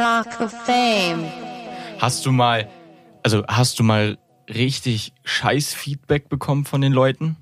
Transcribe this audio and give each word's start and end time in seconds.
Talk 0.00 0.40
of 0.40 0.50
Fame. 0.50 1.30
Hast 1.98 2.24
du 2.24 2.32
mal, 2.32 2.70
also 3.22 3.44
hast 3.46 3.78
du 3.78 3.82
mal 3.82 4.16
richtig 4.48 5.12
scheiß 5.24 5.74
Feedback 5.74 6.30
bekommen 6.30 6.64
von 6.64 6.80
den 6.80 6.94
Leuten? 6.94 7.36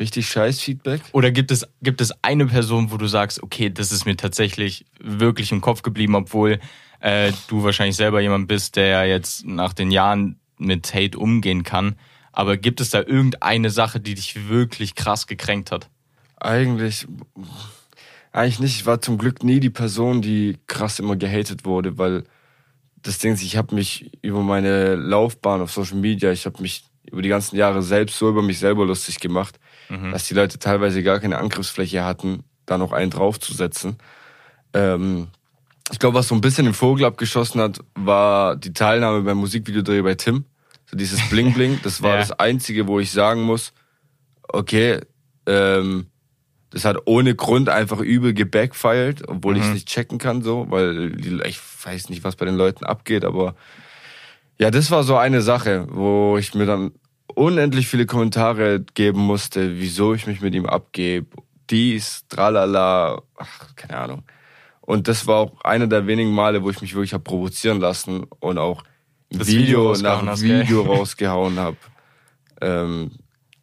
Richtig 0.00 0.28
scheiß 0.28 0.58
Feedback? 0.58 1.00
Oder 1.12 1.30
gibt 1.30 1.52
es, 1.52 1.68
gibt 1.82 2.00
es 2.00 2.12
eine 2.24 2.46
Person, 2.46 2.90
wo 2.90 2.96
du 2.96 3.06
sagst, 3.06 3.44
okay, 3.44 3.70
das 3.70 3.92
ist 3.92 4.06
mir 4.06 4.16
tatsächlich 4.16 4.86
wirklich 4.98 5.52
im 5.52 5.60
Kopf 5.60 5.82
geblieben, 5.82 6.16
obwohl 6.16 6.58
äh, 6.98 7.32
du 7.46 7.62
wahrscheinlich 7.62 7.94
selber 7.94 8.20
jemand 8.20 8.48
bist, 8.48 8.74
der 8.74 9.06
jetzt 9.06 9.46
nach 9.46 9.74
den 9.74 9.92
Jahren 9.92 10.40
mit 10.56 10.92
Hate 10.92 11.16
umgehen 11.16 11.62
kann. 11.62 11.94
Aber 12.32 12.56
gibt 12.56 12.80
es 12.80 12.90
da 12.90 12.98
irgendeine 12.98 13.70
Sache, 13.70 14.00
die 14.00 14.14
dich 14.14 14.48
wirklich 14.48 14.96
krass 14.96 15.28
gekränkt 15.28 15.70
hat? 15.70 15.88
Eigentlich, 16.40 17.06
eigentlich 18.32 18.60
nicht. 18.60 18.76
Ich 18.76 18.86
war 18.86 19.00
zum 19.00 19.18
Glück 19.18 19.42
nie 19.42 19.60
die 19.60 19.70
Person, 19.70 20.22
die 20.22 20.58
krass 20.66 20.98
immer 20.98 21.16
gehatet 21.16 21.64
wurde, 21.64 21.98
weil 21.98 22.24
das 23.02 23.18
Ding 23.18 23.34
ist, 23.34 23.42
ich 23.42 23.56
habe 23.56 23.74
mich 23.74 24.10
über 24.22 24.42
meine 24.42 24.96
Laufbahn 24.96 25.60
auf 25.60 25.72
Social 25.72 25.96
Media, 25.96 26.32
ich 26.32 26.46
habe 26.46 26.60
mich 26.60 26.84
über 27.10 27.22
die 27.22 27.28
ganzen 27.28 27.56
Jahre 27.56 27.82
selbst 27.82 28.18
so 28.18 28.28
über 28.28 28.42
mich 28.42 28.58
selber 28.58 28.84
lustig 28.84 29.20
gemacht, 29.20 29.58
mhm. 29.88 30.12
dass 30.12 30.28
die 30.28 30.34
Leute 30.34 30.58
teilweise 30.58 31.02
gar 31.02 31.20
keine 31.20 31.38
Angriffsfläche 31.38 32.04
hatten, 32.04 32.44
da 32.66 32.76
noch 32.76 32.92
einen 32.92 33.10
draufzusetzen. 33.10 33.96
Ähm, 34.74 35.28
ich 35.90 35.98
glaube, 35.98 36.18
was 36.18 36.28
so 36.28 36.34
ein 36.34 36.42
bisschen 36.42 36.66
den 36.66 36.74
Vogel 36.74 37.06
abgeschossen 37.06 37.60
hat, 37.60 37.80
war 37.94 38.56
die 38.56 38.74
Teilnahme 38.74 39.22
beim 39.22 39.38
Musikvideodreh 39.38 40.02
bei 40.02 40.14
Tim. 40.14 40.44
So 40.86 40.96
dieses 40.96 41.26
Bling 41.30 41.54
Bling, 41.54 41.80
das 41.82 42.02
war 42.02 42.10
ja. 42.14 42.18
das 42.18 42.32
Einzige, 42.32 42.86
wo 42.86 43.00
ich 43.00 43.10
sagen 43.10 43.42
muss, 43.42 43.72
okay, 44.48 45.00
ähm, 45.46 46.06
das 46.70 46.84
hat 46.84 46.98
ohne 47.06 47.34
Grund 47.34 47.68
einfach 47.68 48.00
übel 48.00 48.34
gebackfired, 48.34 49.28
obwohl 49.28 49.54
mhm. 49.54 49.60
ich 49.60 49.66
es 49.66 49.72
nicht 49.74 49.88
checken 49.88 50.18
kann, 50.18 50.42
so, 50.42 50.66
weil 50.68 51.16
ich 51.46 51.58
weiß 51.84 52.10
nicht, 52.10 52.24
was 52.24 52.36
bei 52.36 52.44
den 52.44 52.56
Leuten 52.56 52.84
abgeht, 52.84 53.24
aber 53.24 53.54
ja, 54.58 54.70
das 54.70 54.90
war 54.90 55.04
so 55.04 55.16
eine 55.16 55.40
Sache, 55.40 55.86
wo 55.90 56.36
ich 56.36 56.54
mir 56.54 56.66
dann 56.66 56.92
unendlich 57.34 57.86
viele 57.86 58.06
Kommentare 58.06 58.80
geben 58.94 59.20
musste, 59.20 59.78
wieso 59.78 60.14
ich 60.14 60.26
mich 60.26 60.40
mit 60.40 60.54
ihm 60.54 60.66
abgebe, 60.66 61.28
dies, 61.70 62.24
tralala, 62.28 63.22
ach, 63.36 63.76
keine 63.76 63.96
Ahnung. 63.96 64.24
Und 64.80 65.06
das 65.06 65.26
war 65.26 65.36
auch 65.36 65.60
einer 65.60 65.86
der 65.86 66.06
wenigen 66.06 66.32
Male, 66.32 66.62
wo 66.62 66.70
ich 66.70 66.80
mich 66.80 66.94
wirklich 66.94 67.12
habe 67.12 67.22
provozieren 67.22 67.78
lassen 67.78 68.24
und 68.40 68.58
auch 68.58 68.82
Video, 69.30 69.94
Video 69.94 70.22
nach 70.22 70.40
Video 70.40 70.82
rausgehauen 70.94 71.58
habe. 71.58 71.76
Ähm, 72.60 73.10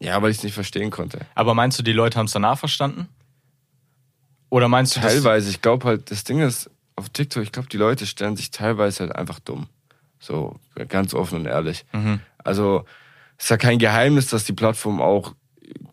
ja, 0.00 0.20
weil 0.20 0.30
ich 0.30 0.38
es 0.38 0.42
nicht 0.44 0.54
verstehen 0.54 0.90
konnte. 0.90 1.20
Aber 1.34 1.54
meinst 1.54 1.78
du, 1.78 1.82
die 1.82 1.92
Leute 1.92 2.18
haben 2.18 2.26
es 2.26 2.32
danach 2.32 2.58
verstanden? 2.58 3.08
Oder 4.50 4.68
meinst 4.68 4.96
du 4.96 5.00
Teilweise. 5.00 5.50
Ich 5.50 5.62
glaube 5.62 5.86
halt, 5.86 6.10
das 6.10 6.24
Ding 6.24 6.40
ist, 6.40 6.70
auf 6.94 7.08
TikTok, 7.08 7.42
ich 7.42 7.52
glaube, 7.52 7.68
die 7.68 7.76
Leute 7.76 8.06
stellen 8.06 8.36
sich 8.36 8.50
teilweise 8.50 9.00
halt 9.00 9.16
einfach 9.16 9.40
dumm. 9.40 9.66
So, 10.18 10.58
ganz 10.88 11.14
offen 11.14 11.40
und 11.40 11.46
ehrlich. 11.46 11.84
Mhm. 11.92 12.20
Also, 12.38 12.84
es 13.36 13.44
ist 13.44 13.50
ja 13.50 13.56
kein 13.56 13.78
Geheimnis, 13.78 14.28
dass 14.28 14.44
die 14.44 14.52
Plattform 14.52 15.00
auch 15.00 15.34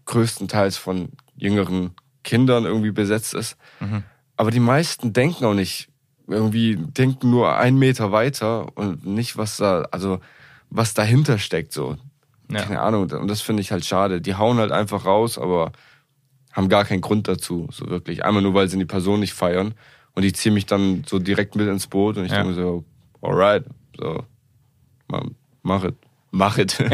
größtenteils 0.06 0.78
von 0.78 1.10
jüngeren 1.36 1.92
Kindern 2.24 2.66
irgendwie 2.66 2.92
besetzt 2.92 3.34
ist. 3.34 3.58
Mhm. 3.80 4.04
Aber 4.38 4.52
die 4.52 4.60
meisten 4.60 5.14
denken 5.14 5.46
auch 5.46 5.54
nicht, 5.54 5.90
irgendwie 6.28 6.78
denken 6.78 7.30
nur 7.30 7.56
einen 7.58 7.78
Meter 7.78 8.12
weiter 8.12 8.76
und 8.78 9.06
nicht, 9.06 9.38
was 9.38 9.58
da, 9.58 9.88
also 9.92 10.22
was 10.70 10.94
dahinter 10.94 11.38
steckt 11.38 11.74
so. 11.74 11.98
Ja. 12.54 12.64
Keine 12.64 12.82
Ahnung. 12.82 13.10
Und 13.12 13.28
das 13.28 13.42
finde 13.42 13.62
ich 13.62 13.72
halt 13.72 13.86
schade. 13.86 14.22
Die 14.22 14.36
hauen 14.36 14.58
halt 14.58 14.72
einfach 14.72 15.06
raus, 15.06 15.38
aber 15.38 15.72
haben 16.52 16.70
gar 16.70 16.86
keinen 16.86 17.02
Grund 17.02 17.28
dazu, 17.28 17.68
so 17.72 17.90
wirklich. 17.90 18.24
Einmal 18.24 18.44
nur, 18.44 18.54
weil 18.54 18.70
sie 18.70 18.78
die 18.78 18.86
Person 18.86 19.20
nicht 19.20 19.34
feiern. 19.34 19.74
Und 20.14 20.24
ich 20.24 20.36
ziehe 20.36 20.54
mich 20.54 20.66
dann 20.66 21.04
so 21.08 21.18
direkt 21.18 21.56
mit 21.56 21.68
ins 21.68 21.88
Boot 21.88 22.18
und 22.18 22.26
ich 22.26 22.32
ja. 22.32 22.44
denke 22.44 22.54
so, 22.54 22.84
alright, 23.22 23.66
so, 23.98 24.24
mach 25.64 25.84
it, 25.84 25.96
mach 26.32 26.58
it. 26.58 26.78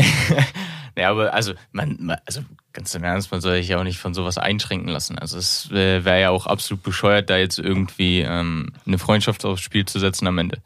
Ja, 1.00 1.12
aber 1.12 1.34
also, 1.34 1.54
man, 1.72 2.18
also 2.26 2.42
ganz 2.74 2.94
im 2.94 3.04
Ernst, 3.04 3.32
man 3.32 3.40
soll 3.40 3.58
sich 3.58 3.70
ja 3.70 3.80
auch 3.80 3.84
nicht 3.84 4.00
von 4.00 4.14
sowas 4.14 4.38
einschränken 4.38 4.90
lassen. 4.90 5.18
Also 5.18 5.38
es 5.38 5.70
wäre 5.72 6.20
ja 6.20 6.30
auch 6.30 6.46
absolut 6.46 6.84
bescheuert, 6.84 7.30
da 7.30 7.38
jetzt 7.38 7.58
irgendwie 7.58 8.20
ähm, 8.20 8.74
eine 8.86 8.98
Freundschaft 8.98 9.46
aufs 9.46 9.62
Spiel 9.62 9.86
zu 9.86 9.98
setzen 9.98 10.28
am 10.28 10.38
Ende. 10.38 10.58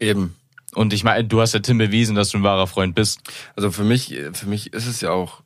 Eben. 0.00 0.34
Und 0.76 0.92
ich 0.92 1.04
meine, 1.04 1.24
du 1.24 1.40
hast 1.40 1.54
ja 1.54 1.60
Tim 1.60 1.78
bewiesen, 1.78 2.14
dass 2.14 2.28
du 2.28 2.36
ein 2.36 2.42
wahrer 2.42 2.66
Freund 2.66 2.94
bist. 2.94 3.20
Also 3.56 3.70
für 3.70 3.82
mich, 3.82 4.14
für 4.34 4.46
mich 4.46 4.74
ist 4.74 4.86
es 4.86 5.00
ja 5.00 5.10
auch 5.10 5.42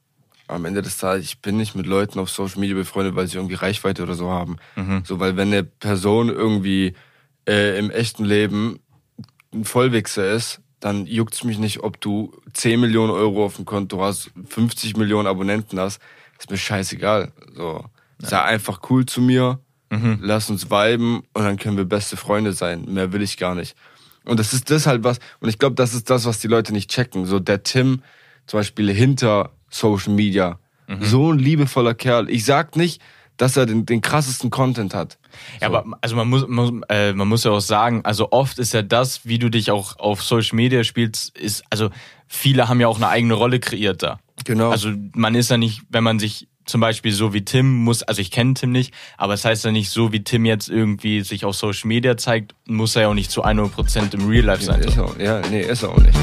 am 0.49 0.65
Ende 0.65 0.83
des 0.83 0.99
Tages, 0.99 1.25
ich 1.25 1.41
bin 1.41 1.57
nicht 1.57 1.77
mit 1.77 1.87
Leuten 1.87 2.19
auf 2.19 2.29
Social 2.29 2.59
Media 2.59 2.75
befreundet, 2.75 3.15
weil 3.15 3.29
sie 3.29 3.37
irgendwie 3.37 3.55
Reichweite 3.55 4.03
oder 4.03 4.15
so 4.15 4.29
haben. 4.29 4.57
Mhm. 4.75 5.05
So, 5.05 5.21
weil 5.21 5.37
wenn 5.37 5.47
eine 5.47 5.63
Person 5.63 6.31
irgendwie 6.31 6.95
äh, 7.49 7.79
im 7.79 7.93
echten 7.93 8.25
Leben 8.25 8.81
ein 9.55 9.65
Vollwichser 9.65 10.33
ist, 10.33 10.63
dann 10.81 11.07
juckt's 11.07 11.45
mich 11.45 11.59
nicht, 11.59 11.85
ob 11.85 12.01
du 12.01 12.33
10 12.53 12.81
Millionen 12.81 13.13
Euro 13.13 13.45
auf 13.45 13.55
dem 13.55 13.67
Konto 13.67 14.03
hast, 14.03 14.33
50 14.49 14.97
Millionen 14.97 15.29
Abonnenten 15.29 15.79
hast. 15.79 16.03
Ist 16.41 16.51
mir 16.51 16.57
scheißegal. 16.57 17.31
So. 17.55 17.85
Ja. 18.21 18.29
Sei 18.29 18.43
einfach 18.43 18.81
cool 18.91 19.07
zu 19.07 19.21
mir, 19.21 19.61
mhm. 19.91 20.19
lass 20.23 20.51
uns 20.51 20.73
viben 20.73 21.23
und 21.35 21.45
dann 21.45 21.57
können 21.57 21.77
wir 21.77 21.85
beste 21.85 22.17
Freunde 22.17 22.53
sein. 22.53 22.87
Mehr 22.89 23.13
will 23.13 23.23
ich 23.23 23.37
gar 23.37 23.55
nicht. 23.55 23.77
Und 24.31 24.39
das 24.39 24.53
ist 24.53 24.71
das 24.71 24.87
halt 24.87 25.03
was, 25.03 25.19
und 25.41 25.49
ich 25.49 25.59
glaube, 25.59 25.75
das 25.75 25.93
ist 25.93 26.09
das, 26.09 26.25
was 26.25 26.39
die 26.39 26.47
Leute 26.47 26.73
nicht 26.73 26.89
checken. 26.89 27.27
So 27.27 27.41
der 27.41 27.65
Tim, 27.65 28.03
zum 28.47 28.61
Beispiel 28.61 28.89
hinter 28.93 29.51
Social 29.71 30.13
Media, 30.13 30.61
mhm. 30.87 31.03
so 31.03 31.33
ein 31.33 31.39
liebevoller 31.41 31.95
Kerl. 31.95 32.31
Ich 32.31 32.45
sag 32.45 32.77
nicht, 32.77 33.03
dass 33.39 33.57
er 33.57 33.67
den, 33.67 33.87
den 33.87 34.03
krassesten 34.03 34.51
Content 34.51 34.95
hat. 34.95 35.19
Ja, 35.61 35.69
so. 35.69 35.77
aber 35.77 35.99
also 36.01 36.15
man 36.15 36.29
muss, 36.29 36.47
man, 36.47 36.85
äh, 36.89 37.13
man 37.13 37.27
muss 37.27 37.43
ja 37.43 37.51
auch 37.51 37.61
sagen, 37.61 38.05
also 38.05 38.31
oft 38.31 38.61
ist 38.61 38.73
ja 38.73 38.83
das, 38.83 39.27
wie 39.27 39.41
du 39.41 39.49
dich 39.49 39.73
auch 39.73 39.99
auf 39.99 40.23
Social 40.23 40.55
Media 40.55 40.85
spielst, 40.85 41.37
ist, 41.37 41.65
also 41.69 41.91
viele 42.29 42.69
haben 42.69 42.81
ja 42.81 42.87
auch 42.87 42.99
eine 42.99 43.09
eigene 43.09 43.35
Rolle 43.35 43.59
kreiert 43.59 44.05
da. 44.05 44.21
Genau. 44.45 44.71
Also 44.71 44.93
man 45.13 45.35
ist 45.35 45.51
ja 45.51 45.57
nicht, 45.57 45.83
wenn 45.89 46.05
man 46.05 46.21
sich 46.21 46.47
zum 46.71 46.81
Beispiel 46.81 47.13
so 47.13 47.35
wie 47.35 47.45
Tim 47.45 47.85
muss, 47.85 48.03
also 48.03 48.21
ich 48.21 48.31
kenne 48.31 48.55
Tim 48.55 48.73
nicht, 48.73 48.95
aber 49.19 49.35
es 49.35 49.43
das 49.43 49.51
heißt 49.51 49.65
ja 49.65 49.73
nicht 49.73 49.91
so, 49.91 50.13
wie 50.13 50.23
Tim 50.23 50.45
jetzt 50.45 50.69
irgendwie 50.69 51.23
sich 51.23 51.45
auf 51.45 51.57
Social 51.57 51.89
Media 51.89 52.17
zeigt, 52.17 52.55
muss 52.67 52.97
er 52.97 53.03
ja 53.03 53.09
auch 53.09 53.15
nicht 53.15 53.31
zu 53.31 53.45
100% 53.45 54.15
im 54.15 54.29
Real 54.29 54.45
Life 54.45 54.63
sein. 54.63 54.83
Ja, 54.83 54.89
ist 54.89 54.99
auch, 54.99 55.19
ja 55.19 55.41
nee, 55.51 55.63
ist 55.63 55.83
er 55.83 55.91
auch 55.91 55.99
nicht. 55.99 56.17